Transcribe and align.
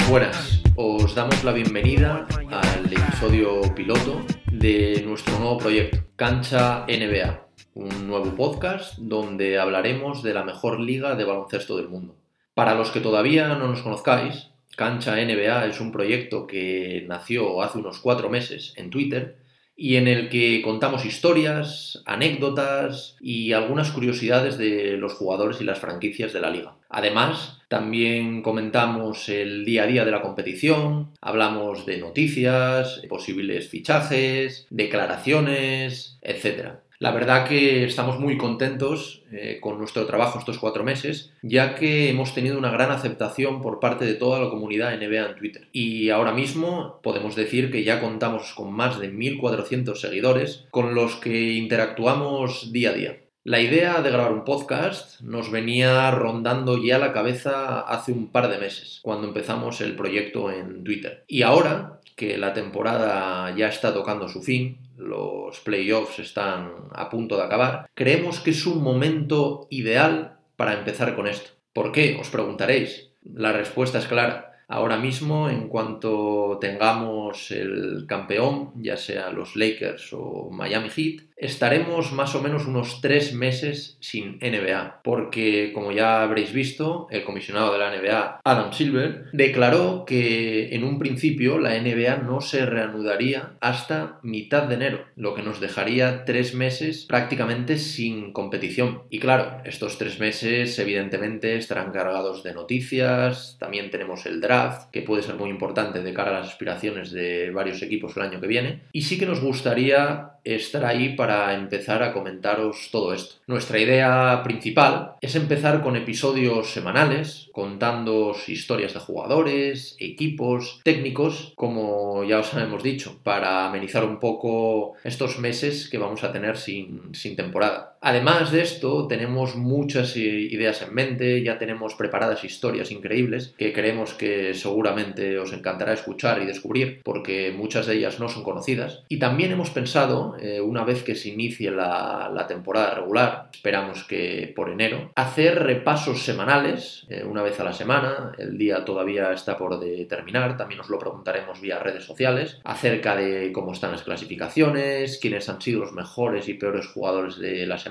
Buenas, 0.09 0.63
os 0.75 1.15
damos 1.15 1.45
la 1.45 1.53
bienvenida 1.53 2.27
al 2.51 2.93
episodio 2.93 3.73
piloto 3.77 4.21
de 4.51 5.05
nuestro 5.07 5.39
nuevo 5.39 5.59
proyecto, 5.59 5.99
Cancha 6.17 6.85
NBA, 6.89 7.47
un 7.75 8.09
nuevo 8.09 8.35
podcast 8.35 8.99
donde 8.99 9.61
hablaremos 9.61 10.25
de 10.25 10.35
la 10.35 10.43
mejor 10.43 10.81
liga 10.81 11.15
de 11.15 11.23
baloncesto 11.23 11.77
del 11.77 11.89
mundo. 11.89 12.17
Para 12.55 12.75
los 12.75 12.91
que 12.91 12.99
todavía 12.99 13.47
no 13.55 13.69
nos 13.69 13.83
conozcáis, 13.83 14.49
Cancha 14.75 15.15
NBA 15.15 15.67
es 15.67 15.81
un 15.81 15.93
proyecto 15.93 16.49
que 16.49 17.05
nació 17.07 17.63
hace 17.63 17.79
unos 17.79 18.01
cuatro 18.01 18.29
meses 18.29 18.73
en 18.75 18.91
Twitter 18.91 19.47
y 19.81 19.95
en 19.95 20.09
el 20.09 20.29
que 20.29 20.61
contamos 20.61 21.05
historias, 21.05 22.03
anécdotas 22.05 23.17
y 23.21 23.53
algunas 23.53 23.93
curiosidades 23.93 24.59
de 24.59 24.97
los 24.97 25.13
jugadores 25.13 25.61
y 25.61 25.65
las 25.65 25.79
franquicias 25.79 26.33
de 26.33 26.41
la 26.41 26.51
liga. 26.51 26.75
Además, 26.89 27.61
también 27.69 28.43
comentamos 28.43 29.29
el 29.29 29.65
día 29.65 29.85
a 29.85 29.87
día 29.87 30.05
de 30.05 30.11
la 30.11 30.21
competición, 30.21 31.13
hablamos 31.21 31.87
de 31.87 31.99
noticias, 31.99 33.03
posibles 33.09 33.69
fichajes, 33.69 34.67
declaraciones, 34.71 36.19
etc. 36.23 36.81
La 37.01 37.13
verdad 37.13 37.47
que 37.47 37.85
estamos 37.85 38.19
muy 38.19 38.37
contentos 38.37 39.23
eh, 39.31 39.59
con 39.61 39.79
nuestro 39.79 40.05
trabajo 40.05 40.41
estos 40.41 40.59
cuatro 40.59 40.83
meses, 40.83 41.33
ya 41.43 41.77
que 41.77 42.11
hemos 42.11 42.35
tenido 42.35 42.59
una 42.59 42.73
gran 42.73 42.91
aceptación 42.91 43.63
por 43.63 43.79
parte 43.79 44.05
de 44.05 44.15
toda 44.15 44.41
la 44.41 44.51
comunidad 44.51 44.97
NBA 44.97 45.31
en 45.31 45.37
Twitter. 45.37 45.69
Y 45.71 46.11
ahora 46.11 46.33
mismo 46.33 46.99
podemos 47.05 47.37
decir 47.37 47.71
que 47.71 47.85
ya 47.85 48.01
contamos 48.01 48.53
con 48.53 48.73
más 48.73 48.99
de 48.99 49.13
1.400 49.13 49.95
seguidores 49.95 50.67
con 50.73 50.97
los 50.97 51.15
que 51.15 51.53
interactuamos 51.53 52.73
día 52.73 52.91
a 52.91 52.95
día. 52.95 53.17
La 53.49 53.63
idea 53.63 54.03
de 54.03 54.11
grabar 54.11 54.33
un 54.33 54.45
podcast 54.45 55.23
nos 55.23 55.51
venía 55.51 56.11
rondando 56.11 56.77
ya 56.77 56.99
la 56.99 57.15
cabeza 57.15 57.81
hace 57.81 58.13
un 58.13 58.31
par 58.31 58.51
de 58.51 58.59
meses, 58.59 59.01
cuando 59.01 59.27
empezamos 59.27 59.81
el 59.81 59.97
proyecto 59.97 60.53
en 60.53 60.85
Twitter. 60.85 61.25
Y 61.27 61.41
ahora 61.41 62.03
que 62.15 62.37
la 62.37 62.53
temporada 62.53 63.57
ya 63.57 63.69
está 63.69 63.95
tocando 63.95 64.29
su 64.29 64.43
fin, 64.43 64.77
los 64.99 65.61
playoffs 65.61 66.19
están 66.19 66.75
a 66.93 67.09
punto 67.09 67.39
de 67.39 67.45
acabar, 67.45 67.89
creemos 67.95 68.41
que 68.41 68.51
es 68.51 68.67
un 68.67 68.83
momento 68.83 69.67
ideal 69.71 70.37
para 70.57 70.75
empezar 70.75 71.17
con 71.17 71.27
esto. 71.27 71.53
¿Por 71.73 71.91
qué? 71.91 72.19
Os 72.21 72.29
preguntaréis. 72.29 73.13
La 73.23 73.53
respuesta 73.53 73.99
es 73.99 74.07
clara. 74.07 74.59
Ahora 74.69 74.99
mismo, 74.99 75.49
en 75.49 75.69
cuanto 75.69 76.59
tengamos 76.61 77.51
el 77.51 78.05
campeón, 78.07 78.73
ya 78.77 78.99
sea 78.99 79.31
los 79.31 79.57
Lakers 79.57 80.11
o 80.13 80.51
Miami 80.51 80.91
Heat, 80.91 81.28
estaremos 81.39 82.13
más 82.13 82.35
o 82.35 82.43
menos 82.43 82.67
unos 82.67 83.01
tres 83.01 83.33
meses 83.33 83.97
sin 84.01 84.39
NBA, 84.41 85.01
porque 85.05 85.73
como 85.73 85.93
ya 85.93 86.23
habréis 86.23 86.53
visto, 86.53 87.07
el 87.11 87.25
comisionado 87.25 87.73
de 87.73 87.79
la 87.79 87.97
NBA, 87.97 88.41
Adam 88.45 88.73
Silver, 88.73 89.27
declaró 89.33 90.05
que 90.05 90.75
en 90.75 90.85
un 90.85 90.99
principio 90.99 91.59
la 91.59 91.79
NBA 91.79 92.17
no 92.17 92.41
se 92.41 92.67
reanudaría 92.67 93.53
hasta 93.61 94.19
mitad 94.23 94.65
de 94.65 94.75
enero, 94.75 95.05
lo 95.15 95.35
que 95.35 95.43
nos 95.43 95.61
dejaría 95.61 96.25
tres 96.25 96.55
meses 96.55 97.05
prácticamente 97.07 97.79
sin 97.79 98.33
competición. 98.33 99.03
Y 99.09 99.21
claro, 99.21 99.63
estos 99.65 99.99
tres 99.99 100.19
meses 100.19 100.79
evidentemente 100.79 101.57
estarán 101.57 101.93
cargados 101.93 102.43
de 102.43 102.55
noticias, 102.55 103.57
también 103.61 103.91
tenemos 103.91 104.27
el 104.27 104.41
draft, 104.41 104.91
que 104.91 105.03
puede 105.03 105.23
ser 105.23 105.37
muy 105.37 105.51
importante 105.51 106.03
de 106.03 106.15
cara 106.15 106.31
a 106.31 106.41
las 106.41 106.49
aspiraciones 106.49 107.13
de 107.13 107.51
varios 107.51 107.83
equipos 107.83 108.17
el 108.17 108.25
año 108.25 108.41
que 108.41 108.47
viene. 108.49 108.81
Y 108.93 109.03
sí 109.03 109.19
que 109.19 109.27
nos 109.27 109.41
gustaría 109.41 110.33
estar 110.55 110.85
ahí 110.85 111.11
para 111.11 111.55
empezar 111.55 112.03
a 112.03 112.13
comentaros 112.13 112.89
todo 112.91 113.13
esto. 113.13 113.37
Nuestra 113.47 113.79
idea 113.79 114.41
principal 114.43 115.15
es 115.21 115.35
empezar 115.35 115.83
con 115.83 115.97
episodios 115.97 116.71
semanales, 116.71 117.51
contando 117.53 118.35
historias 118.47 118.95
de 118.95 119.01
jugadores, 119.01 119.97
equipos, 119.99 120.81
técnicos, 120.85 121.53
como 121.57 122.25
ya 122.25 122.39
os 122.41 122.55
hemos 122.55 122.83
dicho, 122.83 123.19
para 123.23 123.67
amenizar 123.67 124.05
un 124.05 124.19
poco 124.19 124.95
estos 125.05 125.39
meses 125.39 125.89
que 125.89 125.99
vamos 125.99 126.25
a 126.25 126.33
tener 126.33 126.57
sin, 126.57 127.15
sin 127.15 127.37
temporada. 127.37 127.98
Además 128.01 128.53
de 128.53 128.63
esto, 128.63 129.09
tenemos 129.09 129.57
muchas 129.57 130.17
ideas 130.17 130.83
en 130.83 130.95
mente, 130.95 131.43
ya 131.43 131.59
tenemos 131.59 131.95
preparadas 131.95 132.45
historias 132.45 132.93
increíbles 132.93 133.55
que 133.59 133.73
creemos 133.73 134.15
que 134.15 134.55
seguramente 134.55 135.39
os 135.39 135.53
encantará 135.53 135.93
escuchar 135.93 136.41
y 136.41 136.47
descubrir, 136.47 137.01
porque 137.03 137.53
muchas 137.57 137.87
de 137.87 137.97
ellas 137.97 138.21
no 138.21 138.29
son 138.29 138.45
conocidas. 138.45 139.03
Y 139.09 139.19
también 139.19 139.53
hemos 139.53 139.71
pensado, 139.71 140.37
eh, 140.41 140.61
una 140.61 140.85
vez 140.85 141.03
que 141.03 141.17
se 141.17 141.31
inicie 141.31 141.71
la, 141.71 142.31
la, 142.33 142.47
temporada 142.47 142.95
regular, 142.95 143.49
esperamos 143.53 144.05
que 144.05 144.53
por 144.55 144.71
enero, 144.71 145.11
hacer 145.17 145.63
repasos 145.65 146.23
semanales, 146.23 147.05
eh, 147.09 147.25
una 147.25 147.43
vez 147.43 147.59
a 147.61 147.65
la 147.65 147.73
semana, 147.73 148.33
el 148.39 148.57
día 148.57 148.85
todavía 148.85 149.33
está 149.33 149.57
por 149.57 149.81
determinar, 149.81 150.57
también 150.57 150.81
os 150.81 150.89
lo 150.89 150.99
preguntaremos 150.99 151.61
vía 151.61 151.79
redes 151.79 152.05
sociales, 152.05 152.61
acerca 152.65 153.17
de 153.17 153.51
cómo 153.53 153.73
están 153.73 153.91
las 153.91 154.03
clasificaciones, 154.03 155.19
quiénes 155.19 155.49
han 155.49 155.61
sido 155.61 155.81
los 155.81 155.93
mejores 155.93 156.49
y 156.49 156.55
peores 156.55 156.87
jugadores 156.87 157.39
de 157.39 157.67
la 157.67 157.77
semana, 157.77 157.88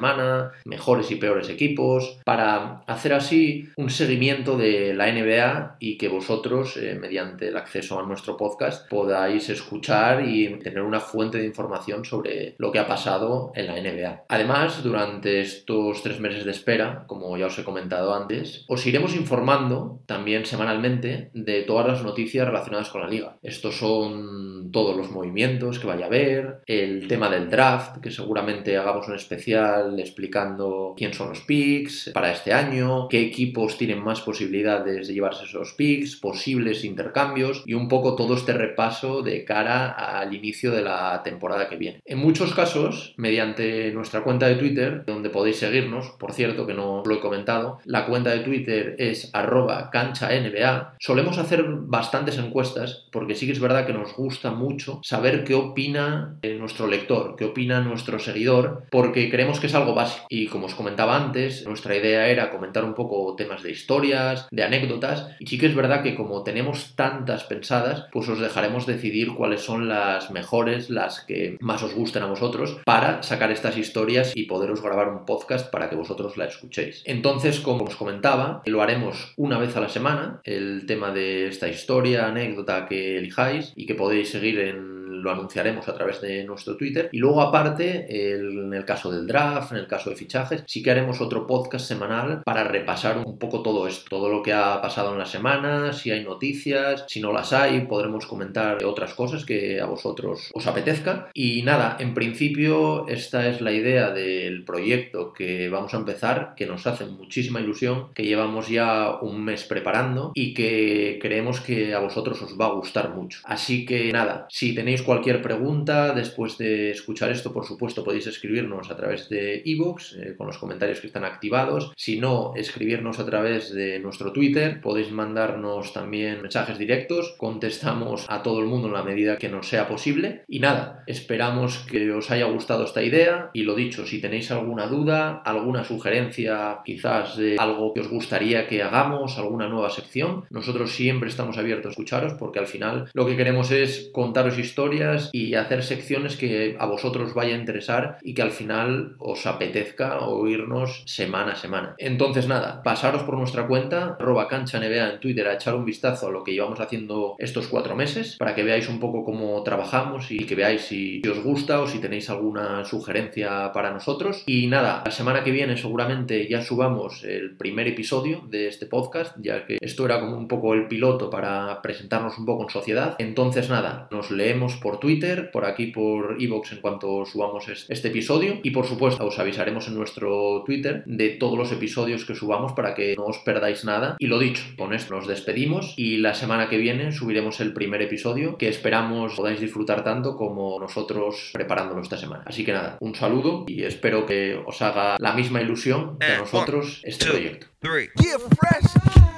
mejores 0.65 1.11
y 1.11 1.15
peores 1.15 1.49
equipos, 1.49 2.19
para 2.23 2.83
hacer 2.87 3.13
así 3.13 3.69
un 3.75 3.89
seguimiento 3.89 4.57
de 4.57 4.93
la 4.93 5.11
NBA 5.11 5.77
y 5.79 5.97
que 5.97 6.07
vosotros, 6.07 6.77
eh, 6.77 6.97
mediante 6.99 7.47
el 7.49 7.57
acceso 7.57 7.99
a 7.99 8.03
nuestro 8.03 8.37
podcast, 8.37 8.89
podáis 8.89 9.49
escuchar 9.49 10.27
y 10.27 10.59
tener 10.59 10.81
una 10.81 10.99
fuente 10.99 11.37
de 11.37 11.45
información 11.45 12.05
sobre 12.05 12.55
lo 12.57 12.71
que 12.71 12.79
ha 12.79 12.87
pasado 12.87 13.51
en 13.55 13.67
la 13.67 13.75
NBA. 13.75 14.25
Además, 14.29 14.83
durante 14.83 15.41
estos 15.41 16.01
tres 16.03 16.19
meses 16.19 16.45
de 16.45 16.51
espera, 16.51 17.05
como 17.07 17.37
ya 17.37 17.47
os 17.47 17.59
he 17.59 17.63
comentado 17.63 18.13
antes, 18.13 18.65
os 18.67 18.85
iremos 18.85 19.15
informando 19.15 20.01
también 20.05 20.45
semanalmente 20.45 21.29
de 21.33 21.63
todas 21.63 21.87
las 21.87 22.03
noticias 22.03 22.47
relacionadas 22.47 22.89
con 22.89 23.01
la 23.01 23.07
liga. 23.07 23.37
Estos 23.41 23.77
son 23.77 24.71
todos 24.71 24.95
los 24.95 25.11
movimientos 25.11 25.79
que 25.79 25.87
vaya 25.87 26.05
a 26.05 26.07
haber, 26.07 26.61
el 26.65 27.07
tema 27.07 27.29
del 27.29 27.49
draft, 27.49 27.99
que 28.01 28.11
seguramente 28.11 28.77
hagamos 28.77 29.07
un 29.07 29.15
especial 29.15 29.86
explicando 29.99 30.93
quién 30.97 31.13
son 31.13 31.29
los 31.29 31.41
picks 31.41 32.11
para 32.13 32.31
este 32.31 32.53
año, 32.53 33.07
qué 33.07 33.21
equipos 33.21 33.77
tienen 33.77 34.03
más 34.03 34.21
posibilidades 34.21 35.07
de 35.07 35.13
llevarse 35.13 35.45
esos 35.45 35.73
picks, 35.73 36.15
posibles 36.15 36.83
intercambios 36.83 37.63
y 37.65 37.73
un 37.73 37.87
poco 37.87 38.15
todo 38.15 38.35
este 38.35 38.53
repaso 38.53 39.21
de 39.21 39.43
cara 39.43 39.89
al 39.89 40.33
inicio 40.33 40.71
de 40.71 40.81
la 40.81 41.21
temporada 41.23 41.69
que 41.69 41.77
viene. 41.77 42.01
En 42.05 42.19
muchos 42.19 42.53
casos, 42.53 43.13
mediante 43.17 43.91
nuestra 43.91 44.23
cuenta 44.23 44.47
de 44.47 44.55
Twitter, 44.55 45.03
donde 45.05 45.29
podéis 45.29 45.57
seguirnos, 45.57 46.11
por 46.19 46.33
cierto 46.33 46.65
que 46.65 46.73
no 46.73 47.03
lo 47.05 47.15
he 47.15 47.19
comentado, 47.19 47.79
la 47.85 48.05
cuenta 48.05 48.31
de 48.31 48.39
Twitter 48.39 48.95
es 48.99 49.29
arroba 49.33 49.89
cancha 49.91 50.29
NBA, 50.29 50.95
solemos 50.99 51.37
hacer 51.37 51.65
bastantes 51.67 52.37
encuestas 52.37 53.07
porque 53.11 53.35
sí 53.35 53.45
que 53.45 53.53
es 53.53 53.59
verdad 53.59 53.85
que 53.85 53.93
nos 53.93 54.15
gusta 54.15 54.51
mucho 54.51 54.99
saber 55.03 55.43
qué 55.43 55.55
opina 55.55 56.37
nuestro 56.59 56.87
lector, 56.87 57.35
qué 57.37 57.45
opina 57.45 57.81
nuestro 57.81 58.19
seguidor, 58.19 58.83
porque 58.89 59.29
creemos 59.29 59.59
que 59.59 59.67
es 59.67 59.75
algo 59.77 59.93
básico. 59.93 60.25
Y 60.29 60.47
como 60.47 60.65
os 60.65 60.75
comentaba 60.75 61.15
antes, 61.15 61.65
nuestra 61.65 61.95
idea 61.95 62.27
era 62.27 62.49
comentar 62.49 62.83
un 62.83 62.93
poco 62.93 63.35
temas 63.35 63.63
de 63.63 63.71
historias, 63.71 64.47
de 64.51 64.63
anécdotas, 64.63 65.29
y 65.39 65.47
sí 65.47 65.57
que 65.57 65.67
es 65.67 65.75
verdad 65.75 66.03
que 66.03 66.15
como 66.15 66.43
tenemos 66.43 66.95
tantas 66.95 67.43
pensadas, 67.45 68.05
pues 68.11 68.27
os 68.29 68.39
dejaremos 68.39 68.85
decidir 68.85 69.33
cuáles 69.33 69.61
son 69.61 69.87
las 69.87 70.31
mejores, 70.31 70.89
las 70.89 71.21
que 71.21 71.57
más 71.61 71.83
os 71.83 71.93
gusten 71.93 72.23
a 72.23 72.27
vosotros, 72.27 72.77
para 72.85 73.23
sacar 73.23 73.51
estas 73.51 73.77
historias 73.77 74.35
y 74.35 74.43
poderos 74.43 74.81
grabar 74.81 75.09
un 75.09 75.25
podcast 75.25 75.71
para 75.71 75.89
que 75.89 75.95
vosotros 75.95 76.37
la 76.37 76.45
escuchéis. 76.45 77.03
Entonces, 77.05 77.59
como 77.59 77.85
os 77.85 77.95
comentaba, 77.95 78.61
lo 78.65 78.81
haremos 78.81 79.33
una 79.37 79.57
vez 79.57 79.75
a 79.77 79.81
la 79.81 79.89
semana, 79.89 80.41
el 80.43 80.85
tema 80.85 81.11
de 81.11 81.47
esta 81.47 81.67
historia, 81.67 82.27
anécdota 82.27 82.85
que 82.87 83.17
elijáis 83.17 83.73
y 83.75 83.85
que 83.85 83.95
podéis 83.95 84.29
seguir 84.29 84.59
en 84.59 85.06
lo 85.21 85.31
anunciaremos 85.31 85.87
a 85.87 85.93
través 85.93 86.21
de 86.21 86.43
nuestro 86.43 86.75
Twitter. 86.77 87.09
Y 87.11 87.19
luego 87.19 87.41
aparte, 87.41 88.07
el, 88.09 88.65
en 88.65 88.73
el 88.73 88.85
caso 88.85 89.11
del 89.11 89.27
draft, 89.27 89.71
en 89.71 89.79
el 89.79 89.87
caso 89.87 90.09
de 90.09 90.15
fichajes, 90.15 90.63
sí 90.67 90.81
que 90.81 90.91
haremos 90.91 91.21
otro 91.21 91.47
podcast 91.47 91.85
semanal 91.87 92.41
para 92.43 92.63
repasar 92.63 93.17
un 93.17 93.37
poco 93.37 93.61
todo 93.61 93.87
esto, 93.87 94.05
todo 94.09 94.29
lo 94.29 94.41
que 94.41 94.53
ha 94.53 94.81
pasado 94.81 95.13
en 95.13 95.19
la 95.19 95.25
semana, 95.25 95.93
si 95.93 96.11
hay 96.11 96.23
noticias, 96.23 97.05
si 97.07 97.19
no 97.19 97.31
las 97.33 97.53
hay, 97.53 97.81
podremos 97.81 98.25
comentar 98.25 98.83
otras 98.85 99.13
cosas 99.13 99.45
que 99.45 99.79
a 99.79 99.85
vosotros 99.85 100.51
os 100.53 100.67
apetezca. 100.67 101.29
Y 101.33 101.63
nada, 101.63 101.97
en 101.99 102.13
principio 102.13 103.07
esta 103.07 103.47
es 103.47 103.61
la 103.61 103.71
idea 103.71 104.11
del 104.11 104.63
proyecto 104.63 105.33
que 105.33 105.69
vamos 105.69 105.93
a 105.93 105.97
empezar, 105.97 106.53
que 106.55 106.65
nos 106.65 106.87
hace 106.87 107.05
muchísima 107.05 107.59
ilusión, 107.59 108.13
que 108.13 108.23
llevamos 108.23 108.67
ya 108.67 109.17
un 109.21 109.43
mes 109.43 109.63
preparando 109.63 110.31
y 110.33 110.53
que 110.53 111.19
creemos 111.21 111.61
que 111.61 111.93
a 111.93 111.99
vosotros 111.99 112.41
os 112.41 112.59
va 112.59 112.67
a 112.67 112.73
gustar 112.73 113.13
mucho. 113.15 113.39
Así 113.43 113.85
que 113.85 114.11
nada, 114.11 114.47
si 114.49 114.73
tenéis 114.73 115.01
cualquier 115.07 115.41
pregunta 115.41 116.13
después 116.13 116.57
de 116.57 116.91
escuchar 116.91 117.31
esto, 117.31 117.53
por 117.53 117.65
supuesto, 117.65 118.03
podéis 118.03 118.27
escribirnos 118.27 118.91
a 118.91 118.97
través 118.97 119.29
de 119.29 119.61
iVoox 119.63 120.13
eh, 120.17 120.35
con 120.37 120.47
los 120.47 120.57
comentarios 120.57 120.99
que 120.99 121.07
están 121.07 121.23
activados. 121.23 121.93
Si 121.95 122.19
no, 122.19 122.51
escribirnos 122.57 123.17
a 123.17 123.25
través 123.25 123.73
de 123.73 123.99
nuestro 123.99 124.33
Twitter. 124.33 124.81
Podéis 124.81 125.09
mandarnos 125.11 125.93
también 125.93 126.41
mensajes 126.41 126.77
directos. 126.77 127.35
Contestamos 127.37 128.25
a 128.27 128.43
todo 128.43 128.59
el 128.59 128.65
mundo 128.65 128.89
en 128.89 128.95
la 128.95 129.03
medida 129.03 129.37
que 129.37 129.47
nos 129.47 129.69
sea 129.69 129.87
posible. 129.87 130.43
Y 130.45 130.59
nada, 130.59 131.03
esperamos 131.07 131.77
que 131.89 132.11
os 132.11 132.29
haya 132.29 132.45
gustado 132.47 132.83
esta 132.83 133.01
idea. 133.01 133.49
Y 133.53 133.63
lo 133.63 133.75
dicho, 133.75 134.05
si 134.05 134.19
tenéis 134.19 134.51
alguna 134.51 134.87
duda, 134.87 135.41
alguna 135.45 135.85
sugerencia, 135.85 136.79
quizás 136.83 137.37
de 137.37 137.55
algo 137.57 137.93
que 137.93 138.01
os 138.01 138.09
gustaría 138.09 138.67
que 138.67 138.83
hagamos, 138.83 139.37
alguna 139.37 139.69
nueva 139.69 139.89
sección, 139.89 140.43
nosotros 140.49 140.91
siempre 140.91 141.29
estamos 141.29 141.57
abiertos 141.57 141.87
a 141.87 141.91
escucharos 141.91 142.33
porque 142.33 142.59
al 142.59 142.67
final 142.67 143.09
lo 143.13 143.25
que 143.25 143.37
queremos 143.37 143.71
es 143.71 144.09
contaros 144.11 144.59
historias 144.59 144.96
y 145.31 145.55
hacer 145.55 145.83
secciones 145.83 146.37
que 146.37 146.75
a 146.79 146.85
vosotros 146.85 147.33
vaya 147.33 147.55
a 147.55 147.59
interesar 147.59 148.17
y 148.21 148.33
que 148.33 148.41
al 148.41 148.51
final 148.51 149.15
os 149.19 149.45
apetezca 149.45 150.19
oírnos 150.19 151.03
semana 151.05 151.53
a 151.53 151.55
semana. 151.55 151.95
Entonces 151.97 152.47
nada, 152.47 152.83
pasaros 152.83 153.23
por 153.23 153.37
nuestra 153.37 153.67
cuenta, 153.67 154.17
arroba 154.19 154.47
cancha 154.47 154.79
NBA 154.79 155.13
en 155.13 155.19
Twitter 155.19 155.47
a 155.47 155.53
echar 155.53 155.75
un 155.75 155.85
vistazo 155.85 156.27
a 156.27 156.31
lo 156.31 156.43
que 156.43 156.53
llevamos 156.53 156.79
haciendo 156.79 157.35
estos 157.39 157.67
cuatro 157.67 157.95
meses 157.95 158.35
para 158.37 158.55
que 158.55 158.63
veáis 158.63 158.89
un 158.89 158.99
poco 158.99 159.23
cómo 159.23 159.61
trabajamos 159.63 160.31
y 160.31 160.39
que 160.45 160.55
veáis 160.55 160.81
si 160.81 161.21
os 161.29 161.43
gusta 161.43 161.81
o 161.81 161.87
si 161.87 161.99
tenéis 161.99 162.29
alguna 162.29 162.85
sugerencia 162.85 163.71
para 163.73 163.91
nosotros. 163.91 164.43
Y 164.45 164.67
nada, 164.67 165.03
la 165.05 165.11
semana 165.11 165.43
que 165.43 165.51
viene 165.51 165.77
seguramente 165.77 166.47
ya 166.47 166.61
subamos 166.61 167.23
el 167.23 167.55
primer 167.57 167.87
episodio 167.87 168.43
de 168.49 168.67
este 168.67 168.85
podcast, 168.85 169.35
ya 169.39 169.65
que 169.65 169.77
esto 169.81 170.05
era 170.05 170.19
como 170.19 170.37
un 170.37 170.47
poco 170.47 170.73
el 170.73 170.87
piloto 170.87 171.29
para 171.29 171.81
presentarnos 171.81 172.37
un 172.37 172.45
poco 172.45 172.63
en 172.63 172.69
sociedad. 172.69 173.15
Entonces 173.19 173.69
nada, 173.69 174.07
nos 174.11 174.31
leemos 174.31 174.75
por 174.77 174.86
Twitter, 174.99 175.51
por 175.51 175.65
aquí 175.65 175.87
por 175.87 176.37
Evox 176.39 176.71
en 176.71 176.79
cuanto 176.79 177.25
subamos 177.25 177.67
este 177.67 178.07
episodio 178.07 178.59
y 178.63 178.71
por 178.71 178.85
supuesto 178.87 179.25
os 179.25 179.37
avisaremos 179.39 179.87
en 179.87 179.95
nuestro 179.95 180.63
Twitter 180.65 181.03
de 181.05 181.29
todos 181.31 181.57
los 181.57 181.71
episodios 181.73 182.23
que 182.23 182.33
subamos 182.33 182.71
para 182.71 182.95
que 182.95 183.15
no 183.17 183.25
os 183.25 183.39
perdáis 183.39 183.83
nada. 183.83 184.15
Y 184.19 184.27
lo 184.27 184.39
dicho, 184.39 184.63
con 184.77 184.93
esto 184.93 185.15
nos 185.15 185.27
despedimos 185.27 185.93
y 185.97 186.17
la 186.17 186.33
semana 186.33 186.69
que 186.69 186.77
viene 186.77 187.11
subiremos 187.11 187.59
el 187.59 187.73
primer 187.73 188.01
episodio 188.01 188.57
que 188.57 188.69
esperamos 188.69 189.35
podáis 189.35 189.59
disfrutar 189.59 190.03
tanto 190.03 190.37
como 190.37 190.79
nosotros 190.79 191.51
preparándolo 191.53 192.01
esta 192.01 192.17
semana. 192.17 192.43
Así 192.45 192.63
que 192.63 192.73
nada, 192.73 192.97
un 193.01 193.15
saludo 193.15 193.65
y 193.67 193.83
espero 193.83 194.25
que 194.25 194.59
os 194.65 194.81
haga 194.81 195.17
la 195.19 195.33
misma 195.33 195.61
ilusión 195.61 196.17
que 196.19 196.25
a 196.25 196.37
nosotros 196.39 197.01
este 197.03 197.25
proyecto. 197.25 197.67
Three. 197.79 198.09
Yeah, 198.21 198.39
fresh. 198.39 199.36